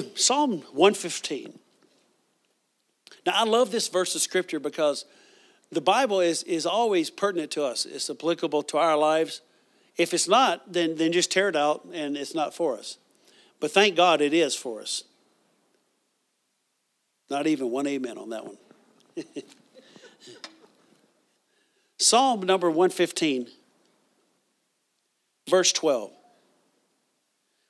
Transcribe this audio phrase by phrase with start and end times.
[0.14, 1.58] Psalm 115.
[3.26, 5.04] Now, I love this verse of scripture because
[5.70, 9.40] the Bible is, is always pertinent to us, it's applicable to our lives.
[9.96, 12.96] If it's not, then, then just tear it out and it's not for us.
[13.60, 15.04] But thank God it is for us.
[17.28, 18.56] Not even one amen on that one.
[21.98, 23.46] Psalm number 115,
[25.48, 26.10] verse 12.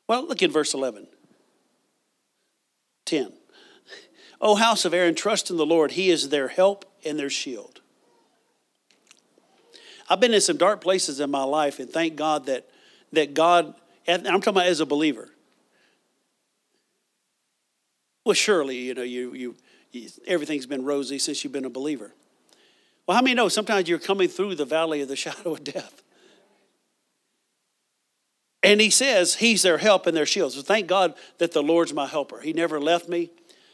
[0.08, 1.06] Well, look at verse 11.
[3.12, 3.30] 10.
[4.40, 5.92] O house of Aaron, trust in the Lord.
[5.92, 7.82] He is their help and their shield.
[10.08, 12.66] I've been in some dark places in my life, and thank God that,
[13.12, 13.74] that God,
[14.08, 15.28] I'm talking about as a believer.
[18.24, 19.56] Well, surely, you know, you, you,
[19.92, 22.14] you everything's been rosy since you've been a believer.
[23.06, 26.01] Well, how many know sometimes you're coming through the valley of the shadow of death?
[28.62, 30.52] And he says he's their help and their shield.
[30.52, 32.40] So thank God that the Lord's my helper.
[32.40, 33.30] He never left me.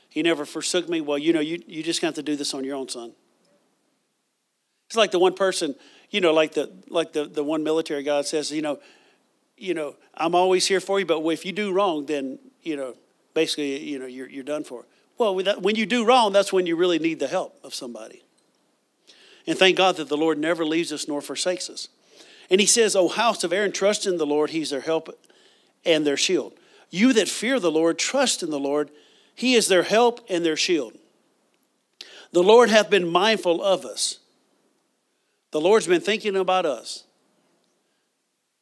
[0.09, 1.01] He never forsook me.
[1.01, 3.12] Well, you know, you, you just got to do this on your own, son.
[4.87, 5.74] It's like the one person,
[6.10, 8.79] you know, like the like the, the one military guy says, you know,
[9.59, 12.95] you know, I'm always here for you, but if you do wrong, then, you know,
[13.34, 14.87] basically, you know, you're, you're done for.
[15.18, 18.23] Well, when you do wrong, that's when you really need the help of somebody.
[19.46, 21.88] And thank God that the Lord never leaves us nor forsakes us.
[22.51, 25.09] And he says, O house of Aaron, trust in the Lord, he's their help
[25.85, 26.55] and their shield.
[26.90, 28.90] You that fear the Lord, trust in the Lord,
[29.35, 30.95] he is their help and their shield.
[32.32, 34.18] The Lord hath been mindful of us.
[35.51, 37.05] The Lord's been thinking about us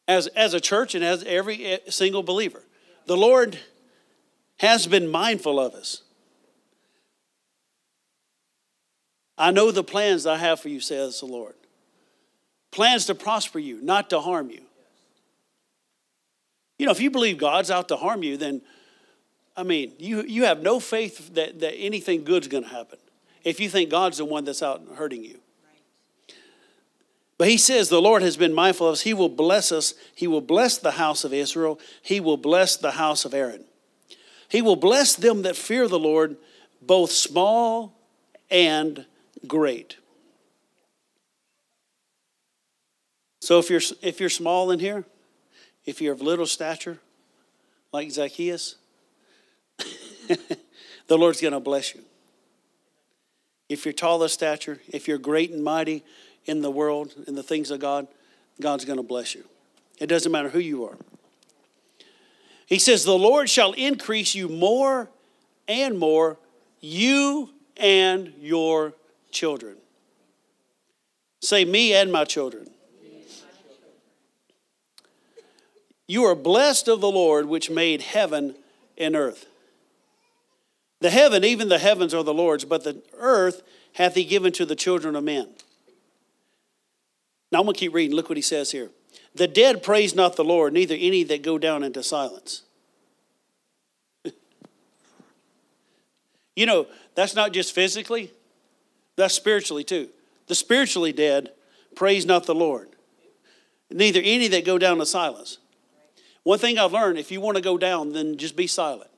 [0.06, 2.62] as, as a church and as every eh, single believer.
[3.06, 3.58] The Lord
[4.58, 6.02] has been mindful of us.
[9.38, 11.54] I know the plans I have for you, says the Lord.
[12.76, 14.60] Plans to prosper you, not to harm you.
[16.78, 18.60] You know, if you believe God's out to harm you, then,
[19.56, 22.98] I mean, you, you have no faith that, that anything good's going to happen
[23.44, 25.38] if you think God's the one that's out hurting you.
[27.38, 29.00] But he says the Lord has been mindful of us.
[29.00, 29.94] He will bless us.
[30.14, 31.80] He will bless the house of Israel.
[32.02, 33.64] He will bless the house of Aaron.
[34.50, 36.36] He will bless them that fear the Lord,
[36.82, 37.94] both small
[38.50, 39.06] and
[39.46, 39.96] great.
[43.46, 45.04] So if you're if you're small in here,
[45.84, 46.98] if you're of little stature,
[47.92, 48.74] like Zacchaeus,
[51.06, 52.00] the Lord's going to bless you.
[53.68, 56.02] If you're tall of stature, if you're great and mighty
[56.46, 58.08] in the world, in the things of God,
[58.60, 59.44] God's going to bless you.
[60.00, 60.96] It doesn't matter who you are.
[62.66, 65.08] He says, The Lord shall increase you more
[65.68, 66.36] and more,
[66.80, 68.92] you and your
[69.30, 69.76] children.
[71.40, 72.70] Say, me and my children.
[76.06, 78.54] You are blessed of the Lord, which made heaven
[78.96, 79.46] and earth.
[81.00, 83.62] The heaven, even the heavens, are the Lord's, but the earth
[83.94, 85.48] hath he given to the children of men.
[87.52, 88.16] Now I'm going to keep reading.
[88.16, 88.90] Look what he says here.
[89.34, 92.62] The dead praise not the Lord, neither any that go down into silence.
[96.56, 98.30] you know, that's not just physically,
[99.16, 100.08] that's spiritually too.
[100.46, 101.50] The spiritually dead
[101.94, 102.88] praise not the Lord,
[103.90, 105.58] neither any that go down to silence.
[106.46, 109.10] One thing I've learned if you want to go down, then just be silent.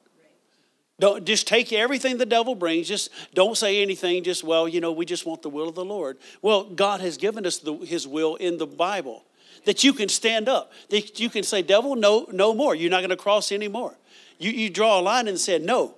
[0.98, 2.88] Don't just take everything the devil brings.
[2.88, 4.24] Just don't say anything.
[4.24, 6.16] Just well, you know, we just want the will of the Lord.
[6.40, 9.24] Well, God has given us the, His will in the Bible
[9.66, 10.72] that you can stand up.
[10.88, 12.74] That you can say, "Devil, no, no more.
[12.74, 13.94] You're not going to cross anymore."
[14.38, 15.96] You you draw a line and say, "No,"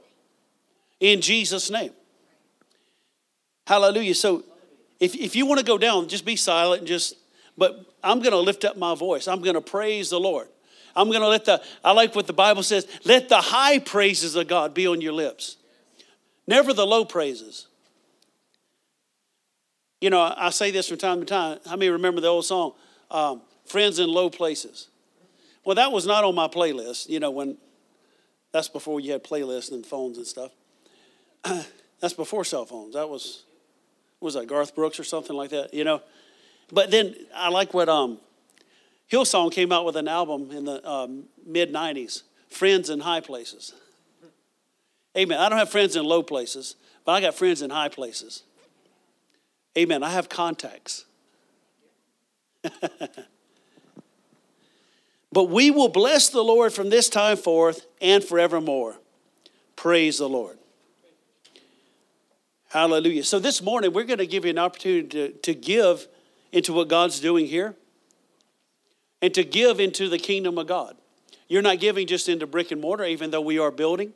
[0.98, 1.92] in Jesus' name.
[3.68, 4.16] Hallelujah.
[4.16, 4.42] So,
[4.98, 7.14] if if you want to go down, just be silent and just.
[7.56, 9.28] But I'm going to lift up my voice.
[9.28, 10.48] I'm going to praise the Lord.
[10.94, 14.36] I'm going to let the, I like what the Bible says, let the high praises
[14.36, 15.56] of God be on your lips,
[16.46, 17.66] never the low praises.
[20.00, 21.58] You know, I say this from time to time.
[21.66, 22.72] How many remember the old song,
[23.10, 24.88] um, Friends in Low Places?
[25.64, 27.58] Well, that was not on my playlist, you know, when
[28.52, 30.52] that's before you had playlists and phones and stuff.
[32.00, 32.94] that's before cell phones.
[32.94, 33.44] That was,
[34.20, 36.02] was that Garth Brooks or something like that, you know?
[36.72, 38.18] But then I like what um,
[39.10, 43.74] Hillsong came out with an album in the um, mid 90s, Friends in High Places.
[45.18, 45.38] Amen.
[45.38, 48.44] I don't have friends in low places, but I got friends in high places.
[49.76, 50.04] Amen.
[50.04, 51.04] I have contacts.
[55.32, 58.98] but we will bless the Lord from this time forth and forevermore.
[59.74, 60.58] Praise the Lord.
[62.68, 63.24] Hallelujah.
[63.24, 66.06] So this morning, we're going to give you an opportunity to, to give
[66.52, 67.74] into what God's doing here
[69.22, 70.96] and to give into the kingdom of God.
[71.48, 74.12] You're not giving just into brick and mortar, even though we are building.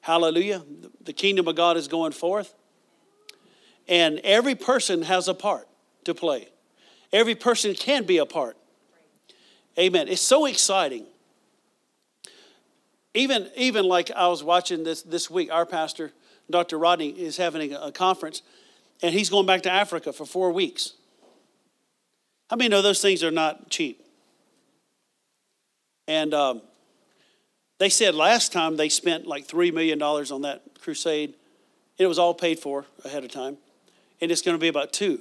[0.00, 0.62] Hallelujah.
[1.02, 2.54] The kingdom of God is going forth.
[3.88, 5.68] And every person has a part
[6.04, 6.48] to play.
[7.12, 8.56] Every person can be a part.
[9.78, 10.08] Amen.
[10.08, 11.06] It's so exciting.
[13.14, 16.12] Even, even like I was watching this this week, our pastor,
[16.50, 16.78] Dr.
[16.78, 18.42] Rodney, is having a conference,
[19.02, 20.92] and he's going back to Africa for four weeks.
[22.48, 24.05] How many know those things are not cheap?
[26.08, 26.62] And um,
[27.78, 31.30] they said last time they spent like $3 million on that crusade.
[31.98, 33.56] And it was all paid for ahead of time.
[34.20, 35.20] And it's going to be about two.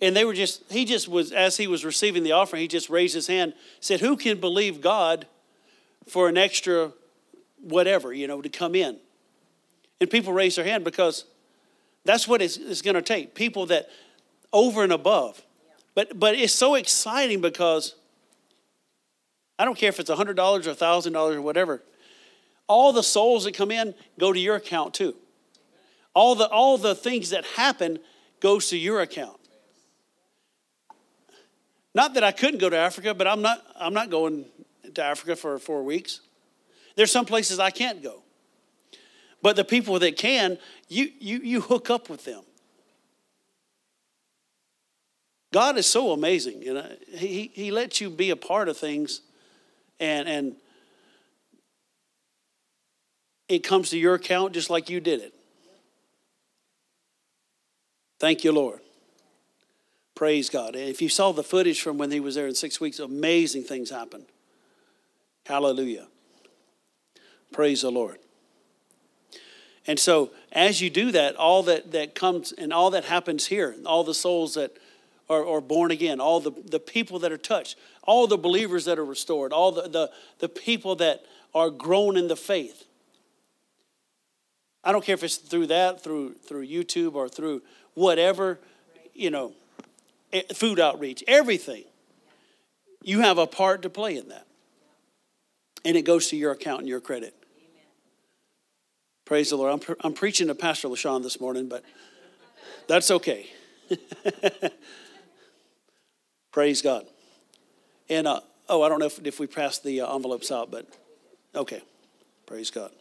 [0.00, 2.90] And they were just, he just was, as he was receiving the offering, he just
[2.90, 5.26] raised his hand, said, Who can believe God
[6.06, 6.92] for an extra
[7.62, 8.98] whatever, you know, to come in?
[10.00, 11.24] And people raised their hand because
[12.04, 13.34] that's what it's, it's going to take.
[13.34, 13.88] People that
[14.52, 15.42] over and above.
[15.94, 17.94] But, but it's so exciting because
[19.58, 21.82] I don't care if it's $100 or $1,000 or whatever.
[22.66, 25.14] All the souls that come in go to your account too.
[26.14, 27.98] All the, all the things that happen
[28.40, 29.38] goes to your account.
[31.94, 34.46] Not that I couldn't go to Africa, but I'm not, I'm not going
[34.94, 36.20] to Africa for four weeks.
[36.96, 38.22] There's some places I can't go.
[39.42, 40.58] But the people that can,
[40.88, 42.42] you, you, you hook up with them.
[45.52, 46.62] God is so amazing.
[46.62, 49.20] You know, he, he lets you be a part of things
[50.00, 50.56] and and
[53.48, 55.34] it comes to your account just like you did it.
[58.18, 58.80] Thank you, Lord.
[60.14, 60.76] Praise God.
[60.76, 63.64] And if you saw the footage from when he was there in six weeks, amazing
[63.64, 64.26] things happened.
[65.44, 66.06] Hallelujah.
[67.52, 68.18] Praise the Lord.
[69.86, 73.74] And so, as you do that, all that, that comes and all that happens here,
[73.84, 74.76] all the souls that
[75.28, 78.98] are, are born again, all the, the people that are touched, all the believers that
[78.98, 81.24] are restored, all the, the, the people that
[81.54, 82.84] are grown in the faith.
[84.82, 87.62] I don't care if it's through that, through through YouTube or through
[87.94, 88.60] whatever,
[89.14, 89.52] you know,
[90.32, 91.84] eh, food outreach, everything.
[93.02, 94.46] You have a part to play in that.
[95.84, 97.34] And it goes to your account and your credit.
[97.56, 97.86] Amen.
[99.24, 99.72] Praise the Lord.
[99.72, 101.84] I'm, pre- I'm preaching to Pastor LaShawn this morning, but
[102.88, 103.46] that's okay.
[106.54, 107.04] Praise God.
[108.08, 110.86] And, uh, oh, I don't know if, if we passed the uh, envelopes out, but
[111.52, 111.82] okay.
[112.46, 112.92] Praise God.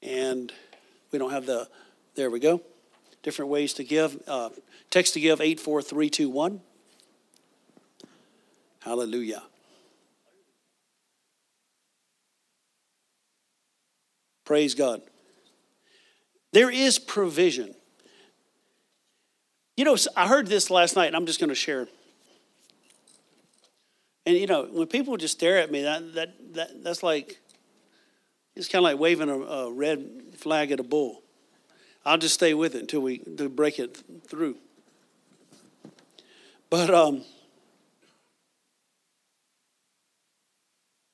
[0.00, 0.52] And
[1.10, 1.68] we don't have the,
[2.14, 2.62] there we go.
[3.24, 4.22] Different ways to give.
[4.28, 4.50] Uh,
[4.90, 6.60] text to give 84321.
[8.78, 9.42] Hallelujah.
[14.44, 15.02] Praise God.
[16.52, 17.74] There is provision.
[19.80, 21.88] You know, I heard this last night, and I'm just going to share.
[24.26, 27.40] And you know, when people just stare at me, that that, that that's like
[28.54, 30.04] it's kind of like waving a, a red
[30.36, 31.22] flag at a bull.
[32.04, 34.56] I'll just stay with it until we to break it through.
[36.68, 37.22] But um,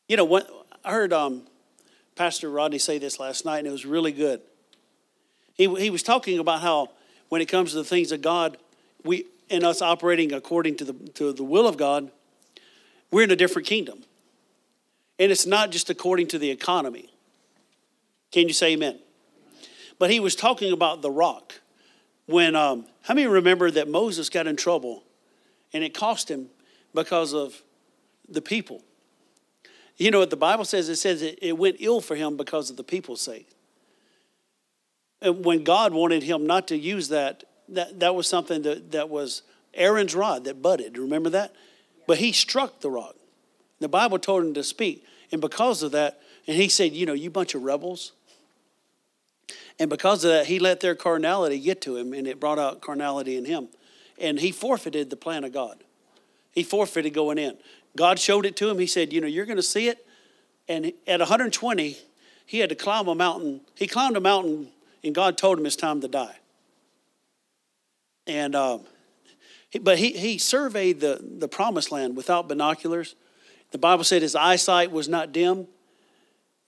[0.09, 0.51] you know what?
[0.85, 1.47] I heard um,
[2.17, 4.41] Pastor Rodney say this last night, and it was really good.
[5.55, 6.96] He he was talking about how
[7.29, 8.57] when it comes to the things of God,
[9.05, 12.11] we and us operating according to the to the will of God,
[13.11, 14.03] we're in a different kingdom.
[15.19, 17.11] And it's not just according to the economy.
[18.33, 18.99] Can you say amen?
[19.99, 21.55] But he was talking about the rock.
[22.27, 25.05] When um, how many remember that Moses got in trouble
[25.73, 26.49] and it cost him
[26.93, 27.63] because of
[28.29, 28.83] the people?
[29.97, 30.89] You know what the Bible says?
[30.89, 33.56] It says it, it went ill for him because of the people's sake
[35.31, 39.43] when God wanted him not to use that, that, that was something that, that was
[39.75, 40.99] Aaron's rod that budded.
[40.99, 41.55] Remember that?
[42.07, 43.17] But he struck the rock.
[43.81, 45.05] The Bible told him to speak.
[45.33, 48.13] And because of that, and he said, You know, you bunch of rebels.
[49.79, 52.81] And because of that, he let their carnality get to him, and it brought out
[52.81, 53.69] carnality in him.
[54.19, 55.85] And he forfeited the plan of God.
[56.53, 57.59] He forfeited going in.
[57.95, 58.79] God showed it to him.
[58.79, 60.07] He said, You know, you're going to see it.
[60.69, 61.97] And at 120,
[62.47, 63.61] he had to climb a mountain.
[63.75, 64.69] He climbed a mountain
[65.05, 66.37] and God told him it's time to die.
[68.27, 68.83] And um,
[69.81, 73.15] but he, he surveyed the, the promised land without binoculars.
[73.73, 75.67] The Bible said his eyesight was not dim,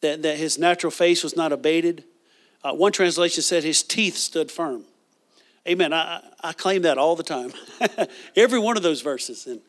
[0.01, 2.05] that, that his natural face was not abated.
[2.63, 4.85] Uh, one translation said his teeth stood firm.
[5.67, 5.93] Amen.
[5.93, 7.53] I, I claim that all the time.
[8.37, 9.47] Every one of those verses.
[9.47, 9.61] And,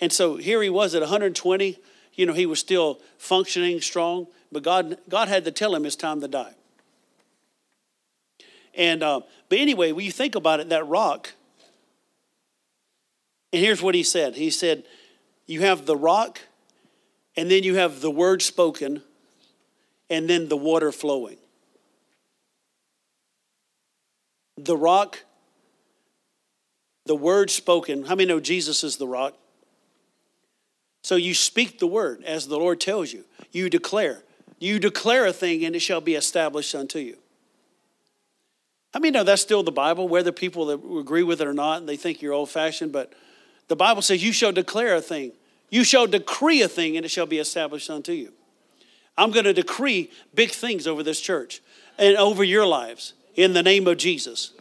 [0.00, 1.78] and so here he was at 120.
[2.14, 5.96] You know, he was still functioning strong, but God, God had to tell him it's
[5.96, 6.54] time to die.
[8.78, 11.34] And uh, but anyway, when you think about it, that rock.
[13.52, 14.36] And here's what he said.
[14.36, 14.84] He said,
[15.46, 16.40] "You have the rock,
[17.36, 19.02] and then you have the word spoken,
[20.08, 21.38] and then the water flowing.
[24.56, 25.24] The rock,
[27.04, 28.04] the word spoken.
[28.04, 29.34] How many know Jesus is the rock?
[31.02, 33.24] So you speak the word as the Lord tells you.
[33.50, 34.22] You declare.
[34.58, 37.16] You declare a thing and it shall be established unto you.
[38.94, 41.88] I mean, no, that's still the Bible, whether people agree with it or not and
[41.88, 43.12] they think you're old fashioned, but
[43.68, 45.32] the Bible says, You shall declare a thing,
[45.70, 48.32] you shall decree a thing, and it shall be established unto you.
[49.16, 51.60] I'm going to decree big things over this church
[51.98, 54.52] and over your lives in the name of Jesus.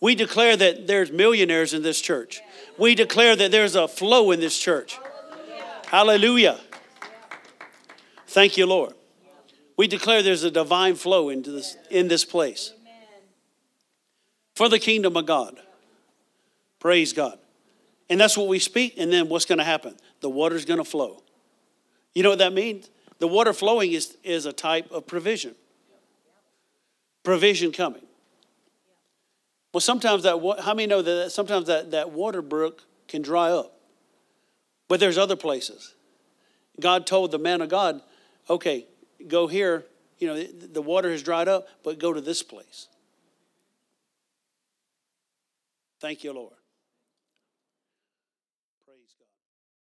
[0.00, 2.40] We declare that there's millionaires in this church.
[2.78, 4.98] We declare that there's a flow in this church.
[5.86, 6.58] Hallelujah.
[8.26, 8.94] Thank you, Lord.
[9.76, 12.72] We declare there's a divine flow into this in this place.
[14.58, 15.56] For the kingdom of God.
[16.80, 17.38] Praise God.
[18.10, 19.94] And that's what we speak, and then what's going to happen?
[20.20, 21.22] The water's going to flow.
[22.12, 22.90] You know what that means?
[23.20, 25.54] The water flowing is, is a type of provision.
[27.22, 28.02] Provision coming.
[29.72, 33.78] Well, sometimes that, how many know that sometimes that, that water brook can dry up?
[34.88, 35.94] But there's other places.
[36.80, 38.00] God told the man of God,
[38.50, 38.86] okay,
[39.28, 39.84] go here.
[40.18, 42.88] You know, the water has dried up, but go to this place.
[46.00, 46.57] Thank you, Lord.